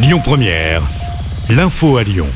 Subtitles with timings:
[0.00, 0.82] Lyon Première,
[1.50, 2.28] l'info à Lyon.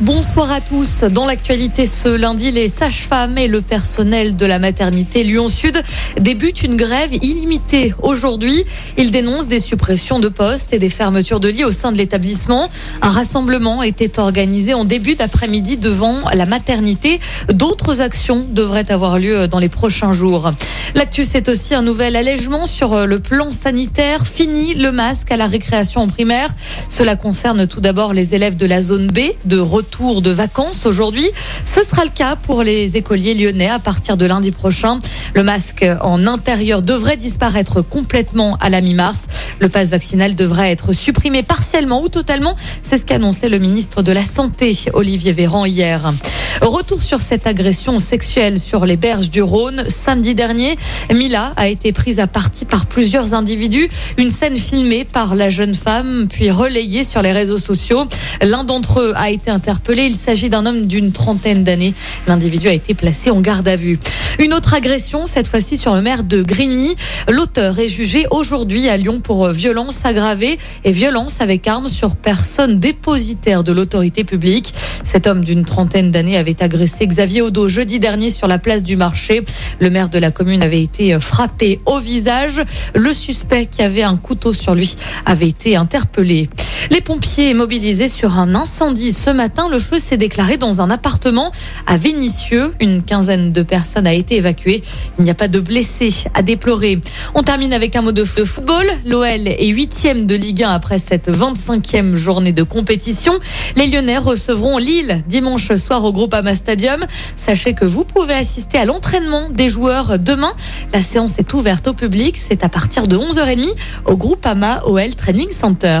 [0.00, 1.04] Bonsoir à tous.
[1.04, 5.82] Dans l'actualité ce lundi, les sages-femmes et le personnel de la maternité Lyon-Sud
[6.20, 8.64] débutent une grève illimitée aujourd'hui.
[8.96, 12.68] Ils dénoncent des suppressions de postes et des fermetures de lits au sein de l'établissement.
[13.02, 17.18] Un rassemblement était organisé en début d'après-midi devant la maternité.
[17.52, 20.52] D'autres actions devraient avoir lieu dans les prochains jours.
[20.94, 24.26] L'actu, c'est aussi un nouvel allègement sur le plan sanitaire.
[24.26, 26.48] Fini le masque à la récréation en primaire.
[26.88, 31.28] Cela concerne tout d'abord les élèves de la zone B de retour de vacances aujourd'hui.
[31.64, 34.98] Ce sera le cas pour les écoliers lyonnais à partir de lundi prochain.
[35.34, 39.26] Le masque en intérieur devrait disparaître complètement à la mi-mars.
[39.60, 42.56] Le passe vaccinal devrait être supprimé partiellement ou totalement.
[42.82, 46.12] C'est ce qu'a annoncé le ministre de la Santé, Olivier Véran, hier.
[46.60, 49.84] Retour sur cette agression sexuelle sur les berges du Rhône.
[49.88, 50.76] Samedi dernier,
[51.12, 53.88] Mila a été prise à partie par plusieurs individus.
[54.16, 58.06] Une scène filmée par la jeune femme, puis relayée sur les réseaux sociaux.
[58.42, 60.04] L'un d'entre eux a été interpellé.
[60.04, 61.94] Il s'agit d'un homme d'une trentaine d'années.
[62.26, 63.98] L'individu a été placé en garde à vue.
[64.38, 66.94] Une autre agression, cette fois-ci sur le maire de Grigny.
[67.28, 72.78] L'auteur est jugé aujourd'hui à Lyon pour violence aggravée et violence avec arme sur personne
[72.78, 74.72] dépositaire de l'autorité publique.
[75.04, 78.96] Cet homme d'une trentaine d'années avait agressé Xavier Odo jeudi dernier sur la place du
[78.96, 79.42] marché.
[79.80, 82.62] Le maire de la commune avait été frappé au visage.
[82.94, 84.94] Le suspect qui avait un couteau sur lui
[85.26, 86.48] avait été interpellé.
[86.90, 89.68] Les pompiers mobilisés sur un incendie ce matin.
[89.68, 91.50] Le feu s'est déclaré dans un appartement
[91.86, 92.72] à Vénissieux.
[92.80, 94.80] Une quinzaine de personnes a été évacuée.
[95.18, 96.98] Il n'y a pas de blessés à déplorer.
[97.34, 98.86] On termine avec un mot de football.
[99.04, 103.34] L'OL est huitième de Ligue 1 après cette 25e journée de compétition.
[103.76, 107.04] Les Lyonnais recevront Lille dimanche soir au Groupama Stadium.
[107.36, 110.52] Sachez que vous pouvez assister à l'entraînement des joueurs demain.
[110.94, 112.36] La séance est ouverte au public.
[112.38, 113.74] C'est à partir de 11h30
[114.06, 116.00] au Groupama OL Training Center.